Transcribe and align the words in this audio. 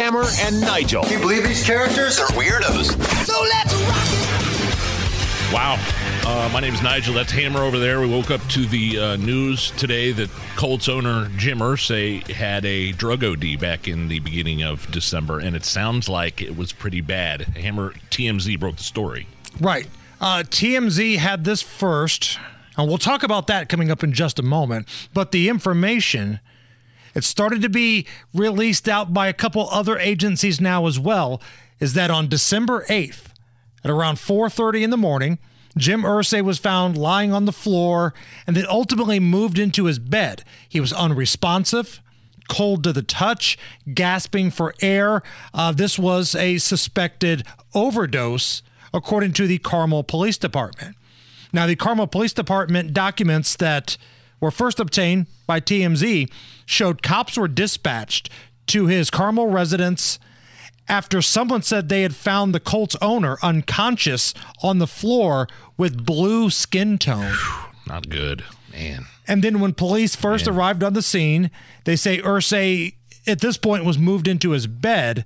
Hammer, 0.00 0.24
and 0.40 0.58
Nigel. 0.62 1.02
Can 1.02 1.12
you 1.12 1.18
believe 1.18 1.44
these 1.44 1.62
characters 1.62 2.18
are 2.18 2.28
weirdos? 2.28 2.98
So 3.26 3.38
let's 3.42 3.74
rock. 3.84 5.52
Wow. 5.52 5.76
Uh, 6.26 6.48
my 6.50 6.60
name 6.60 6.72
is 6.72 6.80
Nigel. 6.80 7.12
That's 7.12 7.30
Hammer 7.32 7.60
over 7.60 7.78
there. 7.78 8.00
We 8.00 8.06
woke 8.06 8.30
up 8.30 8.40
to 8.48 8.64
the 8.64 8.98
uh, 8.98 9.16
news 9.16 9.72
today 9.72 10.10
that 10.12 10.30
Colts 10.56 10.88
owner 10.88 11.28
Jim 11.36 11.58
Irsay 11.58 12.26
had 12.28 12.64
a 12.64 12.92
drug 12.92 13.22
OD 13.22 13.60
back 13.60 13.86
in 13.86 14.08
the 14.08 14.20
beginning 14.20 14.62
of 14.62 14.90
December, 14.90 15.38
and 15.38 15.54
it 15.54 15.66
sounds 15.66 16.08
like 16.08 16.40
it 16.40 16.56
was 16.56 16.72
pretty 16.72 17.02
bad. 17.02 17.42
Hammer 17.42 17.92
TMZ 18.10 18.58
broke 18.58 18.76
the 18.76 18.82
story. 18.82 19.26
Right. 19.60 19.86
Uh, 20.18 20.44
TMZ 20.46 21.18
had 21.18 21.44
this 21.44 21.60
first, 21.60 22.38
and 22.78 22.88
we'll 22.88 22.96
talk 22.96 23.22
about 23.22 23.48
that 23.48 23.68
coming 23.68 23.90
up 23.90 24.02
in 24.02 24.14
just 24.14 24.38
a 24.38 24.42
moment. 24.42 24.88
But 25.12 25.30
the 25.32 25.50
information, 25.50 26.40
it 27.14 27.24
started 27.24 27.62
to 27.62 27.68
be 27.68 28.06
released 28.34 28.88
out 28.88 29.12
by 29.12 29.28
a 29.28 29.32
couple 29.32 29.68
other 29.70 29.98
agencies 29.98 30.60
now 30.60 30.86
as 30.86 30.98
well, 30.98 31.40
is 31.78 31.94
that 31.94 32.10
on 32.10 32.28
December 32.28 32.84
8th 32.88 33.28
at 33.84 33.90
around 33.90 34.16
4:30 34.18 34.82
in 34.82 34.90
the 34.90 34.96
morning, 34.96 35.38
Jim 35.76 36.02
Irsay 36.02 36.42
was 36.42 36.58
found 36.58 36.98
lying 36.98 37.32
on 37.32 37.44
the 37.44 37.52
floor 37.52 38.12
and 38.46 38.56
then 38.56 38.66
ultimately 38.68 39.20
moved 39.20 39.58
into 39.58 39.84
his 39.84 39.98
bed. 39.98 40.44
He 40.68 40.80
was 40.80 40.92
unresponsive, 40.92 42.00
cold 42.48 42.82
to 42.84 42.92
the 42.92 43.02
touch, 43.02 43.56
gasping 43.94 44.50
for 44.50 44.74
air. 44.82 45.22
Uh, 45.54 45.72
this 45.72 45.98
was 45.98 46.34
a 46.34 46.58
suspected 46.58 47.44
overdose, 47.74 48.62
according 48.92 49.32
to 49.34 49.46
the 49.46 49.58
Carmel 49.58 50.02
Police 50.02 50.36
Department. 50.36 50.96
Now, 51.52 51.66
the 51.66 51.76
Carmel 51.76 52.06
Police 52.06 52.32
Department 52.32 52.92
documents 52.92 53.56
that 53.56 53.96
were 54.40 54.50
first 54.50 54.80
obtained 54.80 55.26
by 55.46 55.60
TMZ 55.60 56.30
showed 56.66 57.02
cops 57.02 57.36
were 57.36 57.48
dispatched 57.48 58.30
to 58.68 58.86
his 58.86 59.10
Carmel 59.10 59.48
residence 59.48 60.18
after 60.88 61.22
someone 61.22 61.62
said 61.62 61.88
they 61.88 62.02
had 62.02 62.14
found 62.14 62.54
the 62.54 62.60
Colts 62.60 62.96
owner 63.00 63.36
unconscious 63.42 64.34
on 64.62 64.78
the 64.78 64.86
floor 64.86 65.46
with 65.76 66.04
blue 66.04 66.50
skin 66.50 66.98
tone. 66.98 67.34
Not 67.86 68.08
good, 68.08 68.44
man. 68.72 69.06
And 69.26 69.42
then 69.42 69.60
when 69.60 69.72
police 69.74 70.16
first 70.16 70.46
Man. 70.46 70.56
arrived 70.56 70.82
on 70.82 70.94
the 70.94 71.02
scene, 71.02 71.50
they 71.84 71.96
say 71.96 72.18
Irsay 72.18 72.94
at 73.26 73.40
this 73.40 73.56
point 73.56 73.84
was 73.84 73.98
moved 73.98 74.26
into 74.26 74.50
his 74.50 74.66
bed 74.66 75.24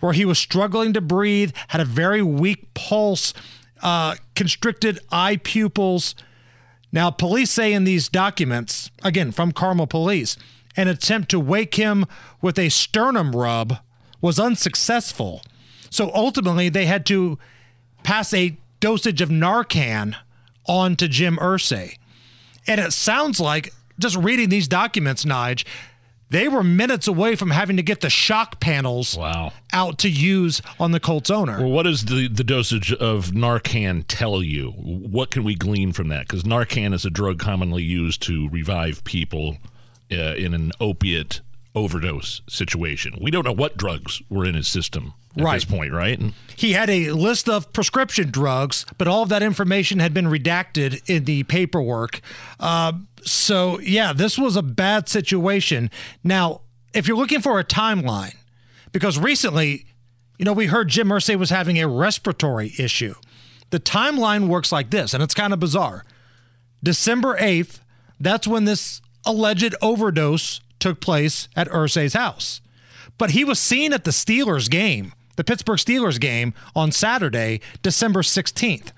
where 0.00 0.12
he 0.12 0.24
was 0.24 0.38
struggling 0.38 0.92
to 0.94 1.00
breathe, 1.00 1.52
had 1.68 1.80
a 1.80 1.84
very 1.84 2.22
weak 2.22 2.72
pulse, 2.74 3.34
uh, 3.82 4.14
constricted 4.34 4.98
eye 5.10 5.36
pupils. 5.36 6.14
Now, 6.92 7.10
police 7.10 7.50
say 7.50 7.72
in 7.72 7.84
these 7.84 8.08
documents, 8.08 8.90
again 9.02 9.32
from 9.32 9.52
Carmel 9.52 9.86
Police, 9.86 10.36
an 10.76 10.88
attempt 10.88 11.30
to 11.30 11.40
wake 11.40 11.74
him 11.74 12.06
with 12.40 12.58
a 12.58 12.68
sternum 12.68 13.32
rub 13.32 13.78
was 14.20 14.38
unsuccessful. 14.38 15.42
So 15.88 16.10
ultimately, 16.14 16.68
they 16.68 16.86
had 16.86 17.04
to 17.06 17.38
pass 18.02 18.32
a 18.32 18.56
dosage 18.80 19.20
of 19.20 19.28
Narcan 19.28 20.16
on 20.66 20.96
to 20.96 21.08
Jim 21.08 21.36
Irsay. 21.36 21.96
And 22.66 22.80
it 22.80 22.92
sounds 22.92 23.40
like, 23.40 23.72
just 23.98 24.16
reading 24.16 24.48
these 24.48 24.68
documents, 24.68 25.24
Nige, 25.24 25.64
they 26.30 26.48
were 26.48 26.62
minutes 26.64 27.06
away 27.06 27.34
from 27.36 27.50
having 27.50 27.76
to 27.76 27.82
get 27.82 28.00
the 28.00 28.08
shock 28.10 28.60
panels 28.60 29.16
Wow. 29.18 29.52
out 29.72 29.98
to 29.98 30.08
use 30.08 30.62
on 30.78 30.92
the 30.92 31.00
Colts 31.00 31.28
owner. 31.30 31.58
Well, 31.58 31.70
what 31.70 31.82
does 31.82 32.06
the, 32.06 32.28
the 32.28 32.44
dosage 32.44 32.92
of 32.92 33.26
Narcan 33.32 34.04
tell 34.08 34.42
you? 34.42 34.70
What 34.70 35.30
can 35.30 35.44
we 35.44 35.54
glean 35.54 35.92
from 35.92 36.08
that? 36.08 36.26
Because 36.28 36.44
Narcan 36.44 36.94
is 36.94 37.04
a 37.04 37.10
drug 37.10 37.38
commonly 37.38 37.82
used 37.82 38.22
to 38.22 38.48
revive 38.48 39.02
people 39.04 39.58
uh, 40.12 40.34
in 40.34 40.54
an 40.54 40.72
opiate 40.80 41.40
overdose 41.74 42.42
situation. 42.48 43.16
We 43.20 43.30
don't 43.30 43.44
know 43.44 43.52
what 43.52 43.76
drugs 43.76 44.22
were 44.28 44.44
in 44.44 44.54
his 44.54 44.66
system 44.68 45.14
at 45.36 45.44
Right. 45.44 45.54
this 45.54 45.64
point, 45.64 45.92
right? 45.92 46.20
He 46.56 46.72
had 46.72 46.90
a 46.90 47.12
list 47.12 47.48
of 47.48 47.72
prescription 47.72 48.30
drugs, 48.30 48.84
but 48.98 49.06
all 49.06 49.22
of 49.22 49.28
that 49.28 49.42
information 49.42 50.00
had 50.00 50.12
been 50.12 50.26
redacted 50.26 51.00
in 51.08 51.24
the 51.24 51.44
paperwork. 51.44 52.20
Uh, 52.58 52.92
so, 53.22 53.78
yeah, 53.80 54.12
this 54.12 54.36
was 54.38 54.56
a 54.56 54.62
bad 54.62 55.08
situation. 55.08 55.90
Now, 56.24 56.62
if 56.92 57.06
you're 57.06 57.16
looking 57.16 57.40
for 57.40 57.60
a 57.60 57.64
timeline, 57.64 58.34
because 58.92 59.18
recently, 59.18 59.86
you 60.38 60.44
know, 60.44 60.52
we 60.52 60.66
heard 60.66 60.88
Jim 60.88 61.08
Irsay 61.08 61.36
was 61.36 61.50
having 61.50 61.78
a 61.78 61.86
respiratory 61.86 62.72
issue. 62.78 63.14
The 63.70 63.78
timeline 63.78 64.48
works 64.48 64.72
like 64.72 64.90
this, 64.90 65.14
and 65.14 65.22
it's 65.22 65.34
kind 65.34 65.52
of 65.52 65.60
bizarre. 65.60 66.04
December 66.82 67.36
8th, 67.38 67.78
that's 68.18 68.48
when 68.48 68.64
this 68.64 69.00
alleged 69.24 69.74
overdose 69.80 70.60
took 70.80 71.00
place 71.00 71.48
at 71.54 71.68
Irsay's 71.68 72.14
house. 72.14 72.60
But 73.18 73.30
he 73.30 73.44
was 73.44 73.58
seen 73.58 73.92
at 73.92 74.04
the 74.04 74.10
Steelers 74.10 74.70
game, 74.70 75.12
the 75.36 75.44
Pittsburgh 75.44 75.78
Steelers 75.78 76.18
game 76.18 76.54
on 76.74 76.90
Saturday, 76.92 77.60
December 77.82 78.22
16th. 78.22 78.92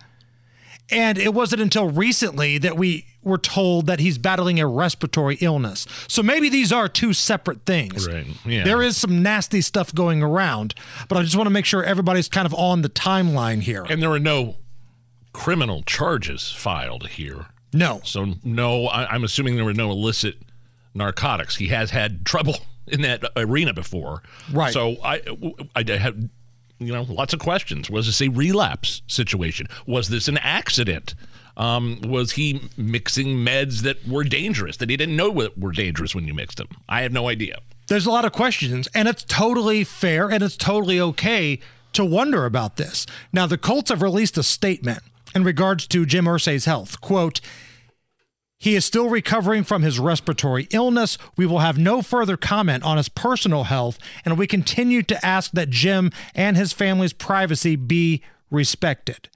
And 0.90 1.16
it 1.16 1.32
wasn't 1.32 1.62
until 1.62 1.88
recently 1.88 2.58
that 2.58 2.76
we 2.76 3.06
were 3.22 3.38
told 3.38 3.86
that 3.86 4.00
he's 4.00 4.18
battling 4.18 4.60
a 4.60 4.66
respiratory 4.66 5.36
illness. 5.40 5.86
So 6.08 6.22
maybe 6.22 6.48
these 6.48 6.70
are 6.72 6.88
two 6.88 7.12
separate 7.12 7.64
things. 7.64 8.06
Right, 8.06 8.26
yeah. 8.44 8.64
There 8.64 8.82
is 8.82 8.96
some 8.96 9.22
nasty 9.22 9.60
stuff 9.60 9.94
going 9.94 10.22
around, 10.22 10.74
but 11.08 11.16
I 11.16 11.22
just 11.22 11.36
want 11.36 11.46
to 11.46 11.52
make 11.52 11.64
sure 11.64 11.82
everybody's 11.82 12.28
kind 12.28 12.46
of 12.46 12.52
on 12.54 12.82
the 12.82 12.88
timeline 12.90 13.62
here. 13.62 13.86
And 13.88 14.02
there 14.02 14.10
were 14.10 14.18
no 14.18 14.56
criminal 15.32 15.82
charges 15.84 16.52
filed 16.52 17.08
here. 17.10 17.46
no. 17.72 18.00
So, 18.04 18.34
no, 18.44 18.86
I, 18.88 19.06
I'm 19.06 19.24
assuming 19.24 19.56
there 19.56 19.64
were 19.64 19.72
no 19.72 19.90
illicit 19.90 20.36
narcotics. 20.94 21.56
He 21.56 21.68
has 21.68 21.90
had 21.90 22.24
trouble 22.24 22.56
in 22.86 23.02
that 23.02 23.24
arena 23.36 23.72
before. 23.72 24.22
Right. 24.52 24.72
So, 24.72 24.96
I, 25.04 25.22
I 25.76 25.82
have, 25.96 26.16
you 26.78 26.92
know, 26.92 27.02
lots 27.02 27.32
of 27.32 27.40
questions. 27.40 27.88
Was 27.90 28.06
this 28.06 28.20
a 28.20 28.28
relapse 28.28 29.02
situation? 29.06 29.68
Was 29.86 30.08
this 30.08 30.28
an 30.28 30.38
accident? 30.38 31.14
Um, 31.56 32.00
was 32.02 32.32
he 32.32 32.68
mixing 32.76 33.36
meds 33.36 33.82
that 33.82 34.08
were 34.08 34.24
dangerous 34.24 34.78
that 34.78 34.88
he 34.88 34.96
didn't 34.96 35.16
know 35.16 35.30
what 35.30 35.58
were 35.58 35.72
dangerous 35.72 36.14
when 36.14 36.26
you 36.26 36.32
mixed 36.34 36.56
them? 36.58 36.68
I 36.88 37.02
have 37.02 37.12
no 37.12 37.28
idea. 37.28 37.58
there's 37.88 38.06
a 38.06 38.10
lot 38.10 38.24
of 38.24 38.32
questions, 38.32 38.88
and 38.94 39.06
it's 39.06 39.22
totally 39.22 39.84
fair 39.84 40.30
and 40.30 40.42
it's 40.42 40.56
totally 40.56 40.98
okay 40.98 41.60
to 41.92 42.04
wonder 42.06 42.46
about 42.46 42.76
this. 42.76 43.06
Now, 43.34 43.46
the 43.46 43.58
Colts 43.58 43.90
have 43.90 44.00
released 44.00 44.38
a 44.38 44.42
statement 44.42 45.00
in 45.34 45.44
regards 45.44 45.86
to 45.88 46.06
Jim 46.06 46.24
Irsay's 46.24 46.64
health. 46.64 47.02
Quote, 47.02 47.42
he 48.62 48.76
is 48.76 48.84
still 48.84 49.08
recovering 49.08 49.64
from 49.64 49.82
his 49.82 49.98
respiratory 49.98 50.68
illness. 50.70 51.18
We 51.36 51.46
will 51.46 51.58
have 51.58 51.78
no 51.78 52.00
further 52.00 52.36
comment 52.36 52.84
on 52.84 52.96
his 52.96 53.08
personal 53.08 53.64
health, 53.64 53.98
and 54.24 54.38
we 54.38 54.46
continue 54.46 55.02
to 55.02 55.26
ask 55.26 55.50
that 55.50 55.68
Jim 55.68 56.12
and 56.32 56.56
his 56.56 56.72
family's 56.72 57.12
privacy 57.12 57.74
be 57.74 58.22
respected. 58.52 59.28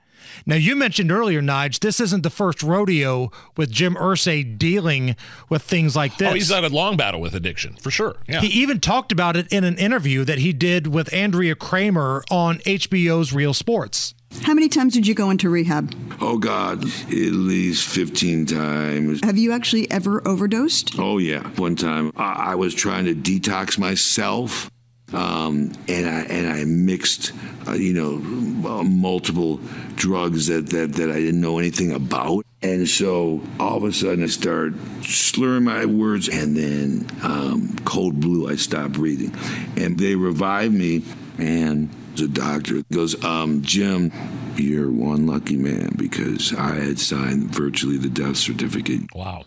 Now, 0.45 0.57
you 0.57 0.77
mentioned 0.77 1.11
earlier, 1.11 1.41
Nige, 1.41 1.81
this 1.81 2.01
isn't 2.01 2.23
the 2.23 2.31
first 2.31 2.63
rodeo 2.63 3.31
with 3.57 3.71
Jim 3.71 3.95
Irsay 3.95 4.57
dealing 4.59 5.17
with 5.49 5.63
things 5.63 5.97
like 5.97 6.17
this. 6.19 6.31
Oh, 6.31 6.35
he's 6.35 6.51
had 6.51 6.65
a 6.65 6.69
long 6.69 6.97
battle 6.97 7.21
with 7.21 7.35
addiction 7.35 7.75
for 7.77 7.91
sure. 7.91 8.17
Yeah. 8.29 8.41
He 8.41 8.49
even 8.61 8.81
talked 8.81 9.13
about 9.13 9.37
it 9.37 9.51
in 9.53 9.65
an 9.65 9.77
interview 9.79 10.25
that 10.25 10.39
he 10.39 10.53
did 10.53 10.89
with 10.89 11.13
Andrea 11.13 11.55
Kremer 11.55 12.23
on 12.31 12.59
HBO's 12.59 13.33
Real 13.33 13.55
Sports. 13.55 14.15
How 14.43 14.55
many 14.55 14.69
times 14.69 14.93
did 14.93 15.07
you 15.07 15.15
go 15.15 15.31
into 15.31 15.49
rehab? 15.49 15.95
Oh 16.21 16.37
God, 16.37 16.85
at 16.85 17.11
least 17.11 17.89
15 17.89 18.47
times. 18.47 19.21
Have 19.25 19.39
you 19.39 19.53
actually 19.53 19.91
ever 19.91 20.27
overdosed? 20.27 20.99
Oh 20.99 21.19
yeah, 21.19 21.47
one 21.57 21.77
time 21.77 22.13
I, 22.17 22.51
I 22.51 22.55
was 22.55 22.75
trying 22.75 23.07
to 23.07 23.15
detox 23.15 23.79
myself, 23.79 24.71
um, 25.13 25.73
and 25.89 26.09
I 26.09 26.21
and 26.23 26.49
I 26.49 26.65
mixed, 26.65 27.33
uh, 27.67 27.73
you 27.73 27.95
know, 27.95 28.83
multiple 28.83 29.61
drugs 29.95 30.49
that, 30.49 30.71
that 30.71 30.95
that 30.95 31.11
I 31.11 31.21
didn't 31.21 31.41
know 31.41 31.59
anything 31.59 31.93
about, 31.93 32.45
and 32.63 32.89
so 32.89 33.43
all 33.61 33.77
of 33.77 33.85
a 33.85 33.93
sudden 33.93 34.25
I 34.25 34.27
start 34.27 34.75
slurring 35.03 35.65
my 35.65 35.85
words, 35.87 36.29
and 36.29 36.57
then 36.57 37.09
um, 37.23 37.77
cold 37.85 38.21
blue, 38.21 38.49
I 38.49 38.57
stopped 38.57 38.95
breathing, 38.95 39.35
and 39.77 39.99
they 39.99 40.17
revived 40.17 40.75
me, 40.75 41.03
and 41.39 41.91
the 42.17 42.29
doctor 42.29 42.83
goes, 42.93 43.23
um, 43.25 43.63
Jim, 43.63 44.11
you're 44.57 44.91
one 44.91 45.27
lucky 45.27 45.57
man 45.57 45.91
because 45.97 46.55
I 46.55 46.77
had 46.77 46.99
signed 46.99 47.55
virtually 47.55 47.99
the 47.99 48.09
death 48.09 48.37
certificate. 48.37 49.03
wow. 49.15 49.45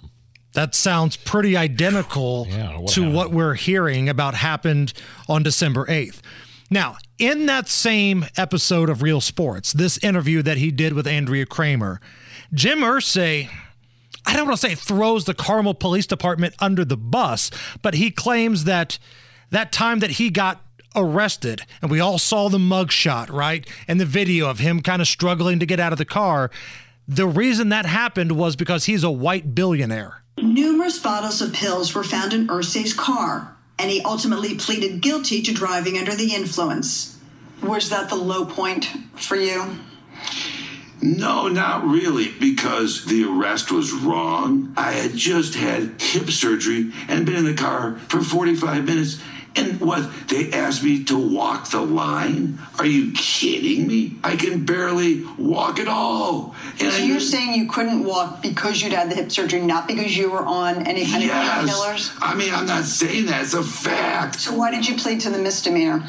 That 0.54 0.74
sounds 0.76 1.16
pretty 1.16 1.56
identical 1.56 2.48
Yeah, 2.50 2.78
what 2.80 2.92
to 2.94 3.02
happened? 3.02 3.16
what 3.16 3.32
we're 3.32 3.54
hearing 3.54 4.10
about 4.10 4.34
happened 4.36 4.94
on 5.28 5.44
December 5.44 5.86
8th. 5.86 6.22
Now, 6.72 6.98
in 7.18 7.46
that 7.48 7.68
same 7.68 8.26
episode 8.38 8.90
of 8.90 9.02
Real 9.02 9.22
Sports, 9.22 9.74
this 9.74 9.98
interview 10.00 10.42
that 10.44 10.58
he 10.58 10.72
did 10.72 10.94
with 10.94 11.08
Andrea 11.08 11.46
Kremer, 11.46 12.00
Jim 12.54 12.80
Irsay, 12.80 13.50
I 14.26 14.36
don't 14.36 14.48
want 14.48 14.60
to 14.60 14.68
say 14.68 14.76
throws 14.76 15.26
the 15.26 15.34
Carmel 15.34 15.74
Police 15.74 16.06
Department 16.06 16.54
under 16.60 16.86
the 16.86 16.98
bus, 16.98 17.50
but 17.82 17.96
he 17.96 18.12
claims 18.12 18.66
that 18.66 19.00
that 19.50 19.72
time 19.72 20.00
that 20.00 20.12
he 20.12 20.30
got 20.30 20.62
arrested 20.96 21.62
and 21.82 21.90
we 21.90 22.00
all 22.00 22.18
saw 22.20 22.50
the 22.50 22.58
mugshot, 22.58 23.32
right? 23.32 23.68
And 23.88 24.00
the 24.00 24.06
video 24.06 24.50
of 24.50 24.60
him 24.60 24.82
kind 24.82 25.02
of 25.02 25.08
struggling 25.08 25.60
to 25.60 25.66
get 25.66 25.80
out 25.80 25.92
of 25.92 25.98
the 25.98 26.06
car. 26.06 26.52
The 27.08 27.28
reason 27.28 27.70
that 27.70 27.86
happened 27.88 28.34
was 28.34 28.56
because 28.56 28.86
he's 28.86 29.04
a 29.04 29.10
white 29.12 29.56
billionaire. 29.56 30.24
Numerous 30.42 31.00
bottles 31.00 31.42
of 31.42 31.54
pills 31.54 31.94
were 31.94 32.04
found 32.04 32.34
in 32.34 32.48
Irsay's 32.48 32.94
car. 32.94 33.56
and 33.78 33.90
he 33.90 34.02
ultimately 34.02 34.56
pleaded 34.56 35.00
guilty 35.00 35.42
to 35.42 35.54
driving 35.54 35.98
under 35.98 36.14
the 36.14 36.36
influence. 36.36 37.18
Was 37.64 37.88
that 37.90 38.10
the 38.10 38.16
low 38.16 38.44
point 38.46 38.90
for 39.16 39.38
you? 39.38 39.78
No, 41.02 41.48
not 41.48 41.86
really, 41.88 42.30
because 42.42 43.06
the 43.06 43.24
arrest 43.24 43.72
was 43.72 43.94
wrong. 43.94 44.74
I 44.76 44.92
had 44.92 45.16
just 45.16 45.56
had 45.56 46.02
hip 46.02 46.30
surgery 46.30 46.92
and 47.08 47.26
been 47.26 47.38
in 47.38 47.46
the 47.46 47.54
car 47.54 47.98
for 48.10 48.20
45 48.22 48.84
minutes. 48.84 49.22
And 49.56 49.80
what? 49.82 50.10
They 50.28 50.52
asked 50.52 50.84
me 50.84 51.04
to 51.06 51.18
walk 51.18 51.70
the 51.72 51.82
line? 51.82 52.60
Are 52.78 52.86
you 52.86 53.12
kidding 53.14 53.88
me? 53.88 54.16
I 54.24 54.36
can 54.36 54.66
barely 54.66 55.26
walk 55.38 55.80
at 55.80 55.88
all. 55.88 56.56
And 56.80 56.94
So 56.94 57.04
you're 57.04 57.20
saying 57.20 57.56
you 57.56 57.68
couldn't 57.68 58.04
walk 58.04 58.42
because 58.42 58.82
you'd 58.82 58.94
had 58.94 59.10
the 59.10 59.16
hip 59.16 59.32
surgery, 59.32 59.62
not 59.62 59.88
because 59.88 60.16
you 60.16 60.30
were 60.30 60.46
on 60.46 60.86
any 60.88 61.06
kind 61.06 61.24
of 61.24 61.30
yes. 61.30 61.70
painkillers? 61.70 62.18
I 62.22 62.36
mean, 62.36 62.54
I'm 62.54 62.68
not 62.68 62.86
saying 62.86 63.26
that. 63.26 63.42
It's 63.42 63.54
a 63.54 63.64
fact. 63.64 64.40
So 64.40 64.56
why 64.56 64.72
did 64.72 64.88
you 64.88 64.96
plead 64.96 65.22
to 65.22 65.30
the 65.30 65.40
misdemeanor? 65.40 66.08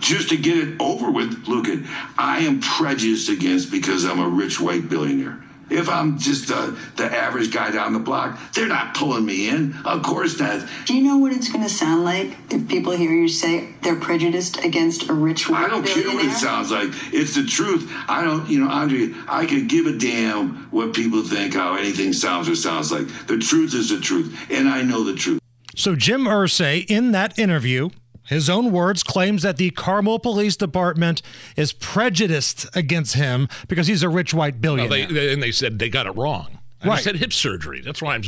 just 0.00 0.30
to 0.30 0.36
get 0.36 0.56
it 0.56 0.80
over 0.80 1.10
with, 1.10 1.46
at 1.46 1.86
I 2.18 2.40
am 2.40 2.60
prejudiced 2.60 3.28
against 3.28 3.70
because 3.70 4.04
I'm 4.04 4.18
a 4.18 4.28
rich 4.28 4.60
white 4.60 4.88
billionaire. 4.88 5.42
If 5.70 5.88
I'm 5.88 6.18
just 6.18 6.50
uh, 6.50 6.72
the 6.96 7.04
average 7.04 7.52
guy 7.52 7.70
down 7.70 7.92
the 7.92 7.98
block, 7.98 8.38
they're 8.52 8.66
not 8.66 8.94
pulling 8.94 9.24
me 9.24 9.48
in. 9.48 9.76
Of 9.84 10.02
course 10.02 10.38
not. 10.38 10.66
Do 10.86 10.94
you 10.94 11.02
know 11.02 11.18
what 11.18 11.32
it's 11.32 11.50
going 11.50 11.64
to 11.64 11.70
sound 11.70 12.04
like 12.04 12.36
if 12.50 12.68
people 12.68 12.92
hear 12.92 13.12
you 13.12 13.28
say 13.28 13.68
they're 13.82 13.96
prejudiced 13.96 14.64
against 14.64 15.08
a 15.08 15.12
rich 15.12 15.48
white 15.48 15.66
I 15.66 15.68
don't 15.68 15.86
care 15.86 16.06
what 16.08 16.24
it 16.24 16.32
sounds 16.32 16.70
like. 16.70 16.90
It's 17.12 17.34
the 17.34 17.44
truth. 17.44 17.90
I 18.08 18.24
don't, 18.24 18.48
you 18.48 18.60
know, 18.60 18.70
Andre, 18.70 19.12
I 19.28 19.46
could 19.46 19.68
give 19.68 19.86
a 19.86 19.92
damn 19.92 20.70
what 20.70 20.94
people 20.94 21.22
think, 21.22 21.54
how 21.54 21.76
anything 21.76 22.12
sounds 22.12 22.48
or 22.48 22.54
sounds 22.56 22.90
like. 22.90 23.06
The 23.26 23.38
truth 23.38 23.74
is 23.74 23.90
the 23.90 24.00
truth, 24.00 24.36
and 24.50 24.68
I 24.68 24.82
know 24.82 25.04
the 25.04 25.14
truth. 25.14 25.40
So 25.76 25.94
Jim 25.94 26.24
Irsay, 26.24 26.84
in 26.90 27.12
that 27.12 27.38
interview, 27.38 27.90
his 28.30 28.48
own 28.48 28.72
words, 28.72 29.02
claims 29.02 29.42
that 29.42 29.58
the 29.58 29.70
Carmel 29.70 30.18
Police 30.18 30.56
Department 30.56 31.20
is 31.56 31.72
prejudiced 31.74 32.66
against 32.74 33.14
him 33.16 33.48
because 33.68 33.86
he's 33.88 34.02
a 34.02 34.08
rich 34.08 34.32
white 34.32 34.54
Well, 34.54 34.60
billionaire. 34.76 35.06
they, 35.08 35.12
they- 35.12 35.32
and 35.34 35.42
they 35.42 35.52
said 35.52 35.78
they 35.78 35.90
got 35.90 36.06
it 36.06 36.12
wrong. 36.16 36.58
I 36.82 36.88
Right. 36.88 37.04
said 37.04 37.16
hip 37.16 37.32
surgery. 37.34 37.82
That's 37.84 38.00
why 38.00 38.14
I'm 38.14 38.22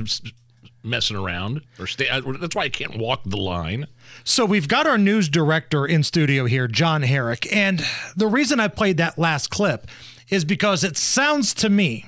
messing 0.84 1.16
around. 1.16 1.62
Or 1.78 1.86
stay, 1.86 2.08
I- 2.08 2.18
uh, 2.18 2.32
that's 2.40 2.54
why 2.54 2.64
I 2.64 2.68
can't 2.68 2.98
walk 2.98 3.22
the 3.24 3.36
line. 3.38 3.86
So 4.24 4.44
we've 4.44 4.68
got 4.68 4.86
our 4.86 4.98
news 4.98 5.28
director 5.28 5.86
in 5.86 6.02
studio 6.02 6.44
here, 6.46 6.68
John 6.68 7.02
Herrick. 7.02 7.46
And 7.54 7.84
the 8.16 8.26
reason 8.26 8.60
I 8.60 8.68
played 8.68 8.96
that 8.98 9.18
last 9.18 9.48
clip 9.48 9.86
is 10.28 10.44
because 10.44 10.82
it 10.84 10.96
sounds 10.96 11.54
to 11.54 11.70
me 11.70 12.06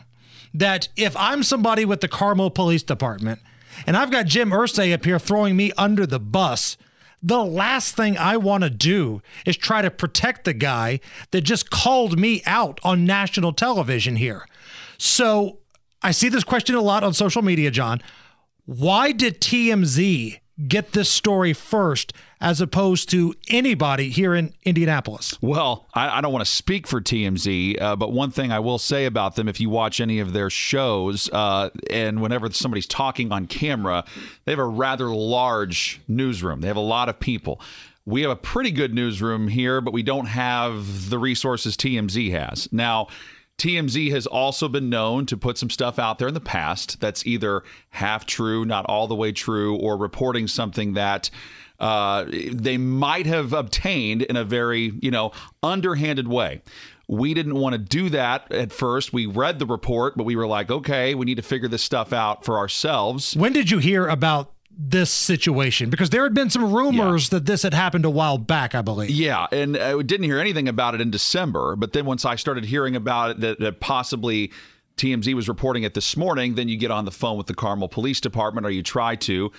that 0.53 0.89
if 0.97 1.17
I'm 1.17 1.43
somebody 1.43 1.85
with 1.85 2.01
the 2.01 2.09
Carmel 2.09 2.51
Police 2.51 2.83
Department 2.83 3.41
and 3.87 3.97
I've 3.97 4.11
got 4.11 4.27
Jim 4.27 4.51
Irsay 4.51 4.93
up 4.93 5.05
here 5.05 5.19
throwing 5.19 5.57
me 5.57 5.73
under 5.79 6.05
the 6.07 6.21
bus, 6.21 6.77
the 7.25 7.43
last 7.43 7.97
thing 7.97 8.19
I 8.19 8.37
want 8.37 8.65
to 8.65 8.71
do 8.71 9.23
is 9.47 9.57
try 9.57 9.81
to 9.81 9.91
protect 9.91 10.45
the 10.45 10.53
guy 10.53 11.01
that 11.31 11.41
just 11.41 11.71
called 11.71 12.19
me 12.19 12.43
out 12.45 12.79
on 12.85 13.07
national 13.07 13.55
television 13.55 14.17
here. 14.17 14.47
So 14.99 15.61
I 16.03 16.11
see 16.11 16.29
this 16.29 16.45
question 16.45 16.77
a 16.77 16.83
lot 16.83 17.03
on 17.03 17.15
social 17.15 17.41
media, 17.41 17.71
John. 17.71 18.03
Why 18.67 19.11
did 19.11 19.41
TMZ 19.41 20.39
get 20.69 20.93
this 20.93 21.09
story 21.09 21.53
first 21.53 22.13
as 22.41 22.61
opposed 22.61 23.09
to 23.11 23.35
anybody 23.49 24.11
here 24.11 24.35
in 24.35 24.53
Indianapolis? 24.65 25.37
Well, 25.41 25.87
I, 25.95 26.19
I 26.19 26.21
don't 26.21 26.33
want 26.33 26.45
to 26.45 26.51
speak 26.51 26.87
for 26.87 27.01
TMZ, 27.01 27.81
uh, 27.81 27.97
but 27.97 28.13
one 28.13 28.31
thing 28.31 28.53
I 28.53 28.61
will 28.61 28.79
say 28.79 29.07
about 29.07 29.37
them 29.37 29.49
if 29.49 29.61
you 29.61 29.71
watch 29.71 30.01
any 30.01 30.21
of 30.21 30.33
their 30.33 30.51
shows, 30.51 31.31
uh, 31.33 31.71
and 31.91 32.21
whenever 32.21 32.51
somebody's 32.53 32.87
talking 32.87 33.33
on 33.33 33.47
camera, 33.47 34.05
they 34.45 34.53
have 34.53 34.59
a 34.59 34.65
rather 34.65 35.07
large 35.09 36.01
newsroom. 36.07 36.61
They 36.61 36.69
have 36.69 36.77
a 36.77 36.81
lot 36.81 37.09
of 37.09 37.19
people. 37.19 37.61
We 38.07 38.23
have 38.23 38.31
a 38.31 38.37
pretty 38.37 38.71
good 38.71 38.95
newsroom 38.95 39.49
here, 39.49 39.81
but 39.81 39.95
we 39.95 40.03
don't 40.03 40.27
have 40.27 41.09
the 41.09 41.19
resources 41.19 41.77
TMZ 41.77 42.31
has. 42.33 42.69
Now, 42.71 43.09
TMZ 43.59 44.11
has 44.11 44.27
also 44.27 44.69
been 44.69 44.91
known 44.91 45.27
to 45.27 45.37
put 45.37 45.59
some 45.59 45.71
stuff 45.71 45.99
out 45.99 46.19
there 46.19 46.29
in 46.29 46.35
the 46.35 46.41
past 46.41 47.01
that's 47.01 47.25
either 47.27 47.63
half 47.91 48.27
true, 48.27 48.65
not 48.65 48.85
all 48.87 49.07
the 49.07 49.15
way 49.15 49.33
true, 49.33 49.77
or 49.77 49.97
reporting 49.97 50.49
something 50.49 50.95
that 50.95 51.31
uh, 51.81 52.25
they 52.53 52.77
might 52.77 53.27
have 53.27 53.53
obtained 53.53 54.23
in 54.23 54.37
a 54.37 54.45
very, 54.45 54.93
you 55.01 55.11
know, 55.11 55.33
underhanded 55.63 56.29
way. 56.29 56.63
We 57.07 57.35
didn't 57.35 57.57
want 57.57 57.75
to 57.75 57.79
do 57.79 58.09
that 58.11 58.51
at 58.51 58.73
first. 58.73 59.13
We 59.13 59.27
read 59.27 59.59
the 59.59 59.67
report, 59.67 60.17
but 60.17 60.25
we 60.25 60.37
were 60.37 60.47
like, 60.47 60.71
okay, 60.71 61.15
we 61.15 61.27
need 61.27 61.35
to 61.37 61.43
figure 61.43 61.69
this 61.69 61.83
stuff 61.83 62.13
out 62.13 62.45
for 62.45 62.57
ourselves. 62.57 63.37
When 63.37 63.53
did 63.53 63.71
you 63.71 63.79
hear 63.79 64.07
about 64.07 64.54
this 64.77 65.11
situation? 65.11 65.91
Because 65.91 66.11
there 66.11 66.23
had 66.23 66.35
been 66.35 66.51
some 66.51 66.73
rumors 66.73 67.29
that 67.31 67.47
this 67.47 67.63
had 67.63 67.75
happened 67.75 68.05
a 68.05 68.11
while 68.11 68.39
back, 68.39 68.75
I 68.75 68.83
believe. 68.83 69.11
Yeah, 69.11 69.47
and 69.53 69.77
I 69.77 70.01
didn't 70.03 70.25
hear 70.25 70.39
anything 70.39 70.69
about 70.69 70.95
it 70.95 71.01
in 71.01 71.11
December. 71.11 71.77
But 71.77 71.93
then 71.93 72.05
once 72.07 72.25
I 72.25 72.37
started 72.37 72.65
hearing 72.65 72.97
about 72.97 73.31
it, 73.31 73.41
that, 73.41 73.61
that 73.61 73.81
possibly 73.81 74.53
TMZ 74.97 75.35
was 75.35 75.49
reporting 75.49 75.83
it 75.83 75.95
this 75.95 76.17
morning, 76.17 76.55
then 76.55 76.69
you 76.69 76.77
get 76.77 76.91
on 76.91 77.05
the 77.05 77.11
phone 77.11 77.37
with 77.37 77.47
the 77.47 77.55
Carmel 77.55 77.89
Police 77.89 78.21
Department, 78.21 78.67
or 78.67 78.71
you 78.71 78.83
try 78.83 79.17
to. 79.17 79.51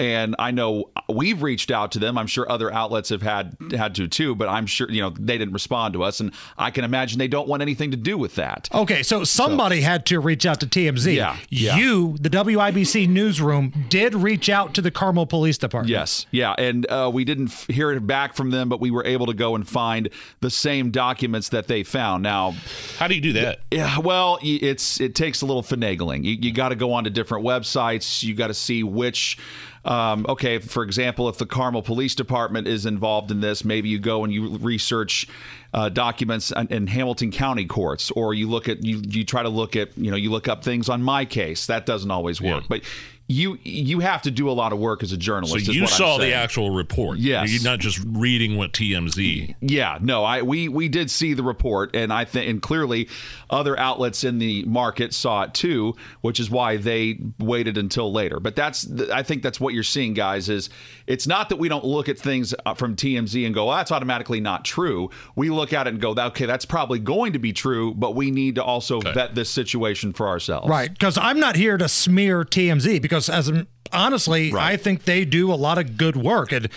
And 0.00 0.34
I 0.38 0.50
know 0.50 0.90
we've 1.10 1.42
reached 1.42 1.70
out 1.70 1.92
to 1.92 1.98
them. 1.98 2.16
I'm 2.16 2.26
sure 2.26 2.50
other 2.50 2.72
outlets 2.72 3.10
have 3.10 3.20
had 3.20 3.54
had 3.72 3.94
to 3.96 4.08
too, 4.08 4.34
but 4.34 4.48
I'm 4.48 4.66
sure 4.66 4.90
you 4.90 5.02
know 5.02 5.10
they 5.10 5.36
didn't 5.36 5.52
respond 5.52 5.92
to 5.92 6.02
us, 6.02 6.20
and 6.20 6.32
I 6.56 6.70
can 6.70 6.84
imagine 6.84 7.18
they 7.18 7.28
don't 7.28 7.46
want 7.46 7.60
anything 7.60 7.90
to 7.90 7.98
do 7.98 8.16
with 8.16 8.36
that. 8.36 8.70
Okay, 8.72 9.02
so 9.02 9.24
somebody 9.24 9.82
had 9.82 10.06
to 10.06 10.18
reach 10.18 10.46
out 10.46 10.58
to 10.60 10.66
TMZ. 10.66 11.14
Yeah, 11.14 11.36
yeah. 11.50 11.76
You, 11.76 12.16
the 12.18 12.30
WIBC 12.30 13.08
newsroom, 13.10 13.72
did 13.90 14.14
reach 14.14 14.48
out 14.48 14.72
to 14.74 14.80
the 14.80 14.90
Carmel 14.90 15.26
Police 15.26 15.58
Department. 15.58 15.90
Yes, 15.90 16.24
yeah, 16.30 16.54
and 16.56 16.90
uh, 16.90 17.10
we 17.12 17.26
didn't 17.26 17.48
f- 17.48 17.66
hear 17.66 17.90
it 17.92 18.06
back 18.06 18.34
from 18.34 18.50
them, 18.50 18.70
but 18.70 18.80
we 18.80 18.90
were 18.90 19.04
able 19.04 19.26
to 19.26 19.34
go 19.34 19.54
and 19.54 19.68
find 19.68 20.08
the 20.40 20.50
same 20.50 20.90
documents 20.90 21.50
that 21.50 21.66
they 21.68 21.82
found. 21.82 22.22
Now, 22.22 22.54
How 22.96 23.06
do 23.06 23.14
you 23.14 23.20
do 23.20 23.34
that? 23.34 23.60
Yeah, 23.70 23.98
well, 23.98 24.38
it's 24.42 24.98
it 24.98 25.14
takes 25.14 25.42
a 25.42 25.46
little 25.46 25.62
finagling. 25.62 26.24
You, 26.24 26.38
you 26.40 26.52
got 26.52 26.70
to 26.70 26.74
go 26.74 26.94
onto 26.94 27.10
different 27.10 27.44
websites. 27.44 28.22
You 28.22 28.34
got 28.34 28.46
to 28.46 28.54
see 28.54 28.82
which. 28.82 29.36
Um, 29.84 30.26
okay, 30.28 30.58
for 30.58 30.82
example, 30.82 31.28
if 31.28 31.38
the 31.38 31.46
Carmel 31.46 31.82
Police 31.82 32.14
Department 32.14 32.68
is 32.68 32.84
involved 32.84 33.30
in 33.30 33.40
this, 33.40 33.64
maybe 33.64 33.88
you 33.88 33.98
go 33.98 34.24
and 34.24 34.32
you 34.32 34.58
research 34.58 35.26
uh, 35.72 35.88
documents 35.88 36.50
in, 36.52 36.66
in 36.68 36.86
Hamilton 36.86 37.30
County 37.30 37.64
courts, 37.64 38.10
or 38.10 38.34
you 38.34 38.48
look 38.48 38.68
at 38.68 38.84
you 38.84 39.00
you 39.06 39.24
try 39.24 39.42
to 39.42 39.48
look 39.48 39.76
at 39.76 39.96
you 39.96 40.10
know 40.10 40.16
you 40.16 40.30
look 40.30 40.48
up 40.48 40.62
things 40.64 40.88
on 40.90 41.02
my 41.02 41.24
case. 41.24 41.66
That 41.66 41.86
doesn't 41.86 42.10
always 42.10 42.40
work, 42.42 42.62
Yeah. 42.62 42.66
but 42.68 42.82
you 43.30 43.58
you 43.62 44.00
have 44.00 44.22
to 44.22 44.30
do 44.32 44.50
a 44.50 44.52
lot 44.52 44.72
of 44.72 44.80
work 44.80 45.04
as 45.04 45.12
a 45.12 45.16
journalist. 45.16 45.52
So 45.52 45.70
is 45.70 45.76
you 45.76 45.82
what 45.82 45.92
I'm 45.92 45.96
saw 45.96 46.18
the 46.18 46.34
actual 46.34 46.70
report. 46.70 47.18
Yes. 47.18 47.52
You're 47.52 47.62
not 47.62 47.78
just 47.78 48.00
reading 48.04 48.56
what 48.56 48.72
TMZ. 48.72 49.54
Yeah, 49.60 49.98
no, 50.00 50.24
I 50.24 50.42
we 50.42 50.68
we 50.68 50.88
did 50.88 51.10
see 51.12 51.34
the 51.34 51.44
report, 51.44 51.94
and 51.94 52.12
I 52.12 52.24
think 52.24 52.50
and 52.50 52.60
clearly 52.60 53.08
other 53.48 53.78
outlets 53.78 54.24
in 54.24 54.38
the 54.38 54.64
market 54.64 55.14
saw 55.14 55.42
it 55.44 55.54
too, 55.54 55.94
which 56.22 56.40
is 56.40 56.50
why 56.50 56.76
they 56.76 57.20
waited 57.38 57.78
until 57.78 58.12
later. 58.12 58.40
But 58.40 58.56
that's 58.56 58.82
the- 58.82 59.14
I 59.14 59.22
think 59.22 59.44
that's 59.44 59.60
what 59.60 59.74
you're 59.74 59.84
seeing, 59.84 60.12
guys. 60.12 60.48
Is 60.48 60.68
it's 61.06 61.28
not 61.28 61.50
that 61.50 61.56
we 61.56 61.68
don't 61.68 61.84
look 61.84 62.08
at 62.08 62.18
things 62.18 62.52
uh, 62.66 62.74
from 62.74 62.96
TMZ 62.96 63.46
and 63.46 63.54
go, 63.54 63.70
oh, 63.70 63.76
that's 63.76 63.92
automatically 63.92 64.40
not 64.40 64.64
true. 64.64 65.08
We 65.36 65.50
look 65.50 65.72
at 65.72 65.86
it 65.86 65.90
and 65.90 66.00
go, 66.02 66.14
okay, 66.16 66.46
that's 66.46 66.64
probably 66.64 66.98
going 66.98 67.32
to 67.34 67.38
be 67.38 67.52
true, 67.52 67.94
but 67.94 68.16
we 68.16 68.32
need 68.32 68.56
to 68.56 68.64
also 68.64 69.00
vet 69.00 69.36
this 69.36 69.50
situation 69.50 70.12
for 70.12 70.26
ourselves. 70.26 70.68
Right, 70.68 70.90
because 70.92 71.16
I'm 71.16 71.38
not 71.38 71.54
here 71.54 71.78
to 71.78 71.88
smear 71.88 72.44
TMZ 72.44 73.00
because 73.00 73.19
as 73.28 73.50
honestly, 73.92 74.52
Right. 74.52 74.72
I 74.72 74.76
think 74.76 75.04
they 75.04 75.24
do 75.24 75.52
a 75.52 75.54
lot 75.54 75.78
of 75.78 75.96
good 75.96 76.16
work 76.16 76.52
and 76.52 76.68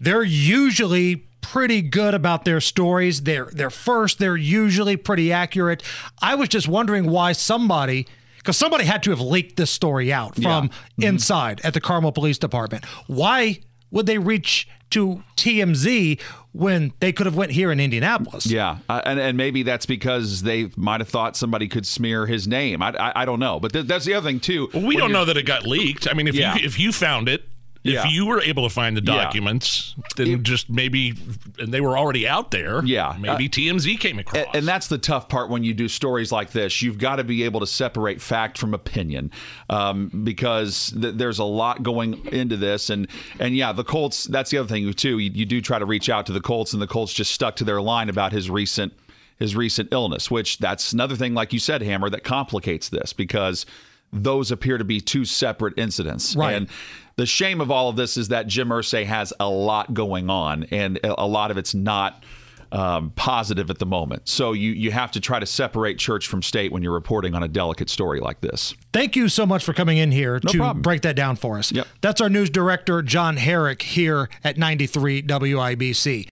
they're 0.00 0.24
usually 0.24 1.26
pretty 1.40 1.82
good 1.82 2.14
about 2.14 2.44
their 2.44 2.60
stories. 2.60 3.22
They're 3.22 3.50
they're 3.52 3.70
first, 3.70 4.18
they're 4.18 4.36
usually 4.36 4.96
pretty 4.96 5.32
accurate. 5.32 5.82
I 6.20 6.34
was 6.34 6.48
just 6.48 6.68
wondering 6.68 7.10
why 7.10 7.32
somebody 7.32 8.06
because 8.38 8.56
somebody 8.56 8.84
had 8.84 9.02
to 9.04 9.10
have 9.10 9.20
leaked 9.20 9.56
this 9.56 9.70
story 9.70 10.12
out 10.12 10.34
from 10.34 10.68
mm-hmm. 10.68 11.02
inside 11.02 11.60
at 11.62 11.74
the 11.74 11.80
Carmel 11.80 12.10
Police 12.10 12.38
Department. 12.38 12.84
Why 13.06 13.60
would 13.92 14.06
they 14.06 14.18
reach 14.18 14.66
to 14.92 15.22
TMZ 15.36 16.20
when 16.52 16.92
they 17.00 17.12
could 17.12 17.26
have 17.26 17.34
went 17.36 17.52
here 17.52 17.72
in 17.72 17.80
Indianapolis? 17.80 18.46
Yeah, 18.46 18.78
uh, 18.88 19.00
and 19.04 19.18
and 19.18 19.36
maybe 19.36 19.62
that's 19.62 19.86
because 19.86 20.42
they 20.42 20.70
might 20.76 21.00
have 21.00 21.08
thought 21.08 21.36
somebody 21.36 21.68
could 21.68 21.86
smear 21.86 22.26
his 22.26 22.46
name. 22.48 22.82
I 22.82 22.90
I, 22.98 23.22
I 23.22 23.24
don't 23.24 23.40
know, 23.40 23.60
but 23.60 23.72
th- 23.72 23.86
that's 23.86 24.04
the 24.04 24.14
other 24.14 24.28
thing 24.28 24.40
too. 24.40 24.68
Well, 24.72 24.84
we 24.86 24.96
don't 24.96 25.12
know 25.12 25.24
that 25.24 25.36
it 25.36 25.44
got 25.46 25.66
leaked. 25.66 26.08
I 26.08 26.14
mean, 26.14 26.28
if 26.28 26.34
Yeah. 26.34 26.54
you 26.56 26.64
if 26.64 26.78
you 26.78 26.92
found 26.92 27.28
it, 27.28 27.44
if 27.84 27.94
Yeah. 27.94 28.08
you 28.08 28.26
were 28.26 28.40
able 28.42 28.62
to 28.62 28.68
find 28.72 28.96
the 28.96 29.02
Yeah. 29.04 29.24
documents, 29.24 29.94
then 30.16 30.42
just 30.44 30.70
maybe, 30.70 31.14
and 31.58 31.74
they 31.74 31.80
were 31.80 31.98
already 31.98 32.28
out 32.28 32.50
there. 32.52 32.84
Yeah. 32.84 33.16
maybe 33.18 33.48
TMZ 33.48 33.96
came 33.98 34.18
across. 34.18 34.44
And, 34.46 34.56
and 34.56 34.68
that's 34.68 34.86
the 34.86 34.98
tough 34.98 35.28
part 35.28 35.50
when 35.50 35.64
you 35.64 35.74
do 35.74 35.88
stories 35.88 36.30
like 36.30 36.52
this. 36.52 36.80
You've 36.82 36.98
got 36.98 37.16
to 37.16 37.24
be 37.24 37.42
able 37.42 37.60
to 37.60 37.66
separate 37.66 38.20
fact 38.20 38.56
from 38.58 38.72
opinion, 38.74 39.30
um, 39.70 40.08
because 40.24 40.94
th- 41.00 41.14
there's 41.16 41.38
a 41.38 41.44
lot 41.44 41.82
going 41.82 42.24
into 42.26 42.56
this. 42.56 42.90
And 42.90 43.08
and 43.40 43.56
yeah, 43.56 43.72
the 43.72 43.84
Colts. 43.84 44.24
That's 44.24 44.50
the 44.50 44.58
other 44.58 44.68
thing 44.68 44.92
too. 44.92 45.18
You, 45.18 45.30
you 45.34 45.44
do 45.46 45.60
try 45.60 45.78
to 45.78 45.86
reach 45.86 46.08
out 46.08 46.26
to 46.26 46.32
the 46.32 46.40
Colts, 46.40 46.72
and 46.72 46.80
the 46.80 46.86
Colts 46.86 47.12
just 47.12 47.32
stuck 47.32 47.56
to 47.56 47.64
their 47.64 47.80
line 47.82 48.08
about 48.08 48.32
his 48.32 48.48
recent 48.50 48.92
his 49.38 49.56
recent 49.56 49.88
illness, 49.92 50.30
which 50.30 50.58
that's 50.58 50.92
another 50.92 51.16
thing, 51.16 51.34
like 51.34 51.52
you 51.52 51.58
said, 51.58 51.82
Hammer, 51.82 52.08
that 52.10 52.22
complicates 52.22 52.88
this 52.90 53.12
because 53.12 53.66
those 54.12 54.52
appear 54.52 54.78
to 54.78 54.84
be 54.84 55.00
two 55.00 55.24
separate 55.24 55.76
incidents. 55.78 56.36
Right. 56.36 56.54
And 56.54 56.68
the 57.16 57.26
shame 57.26 57.60
of 57.60 57.70
all 57.70 57.88
of 57.88 57.96
this 57.96 58.16
is 58.16 58.28
that 58.28 58.46
Jim 58.46 58.68
Irsay 58.68 59.04
has 59.04 59.32
a 59.40 59.48
lot 59.48 59.92
going 59.94 60.30
on, 60.30 60.64
and 60.70 60.98
a 61.04 61.26
lot 61.26 61.50
of 61.50 61.56
it's 61.58 61.74
not 61.74 62.24
um, 62.72 63.10
positive 63.10 63.68
at 63.70 63.78
the 63.78 63.86
moment. 63.86 64.28
So 64.28 64.52
you 64.52 64.70
you 64.72 64.90
have 64.92 65.12
to 65.12 65.20
try 65.20 65.38
to 65.38 65.44
separate 65.46 65.98
church 65.98 66.26
from 66.26 66.42
state 66.42 66.72
when 66.72 66.82
you're 66.82 66.92
reporting 66.94 67.34
on 67.34 67.42
a 67.42 67.48
delicate 67.48 67.90
story 67.90 68.18
like 68.18 68.40
this. 68.40 68.74
Thank 68.92 69.14
you 69.14 69.28
so 69.28 69.44
much 69.44 69.62
for 69.62 69.74
coming 69.74 69.98
in 69.98 70.10
here 70.10 70.40
No 70.42 70.52
to 70.52 70.58
problem. 70.58 70.82
break 70.82 71.02
that 71.02 71.14
down 71.14 71.36
for 71.36 71.58
us. 71.58 71.70
Yep. 71.70 71.86
That's 72.00 72.20
our 72.22 72.30
news 72.30 72.48
director, 72.48 73.02
John 73.02 73.36
Herrick, 73.36 73.82
here 73.82 74.30
at 74.42 74.56
93 74.56 75.22
WIBC. 75.22 76.28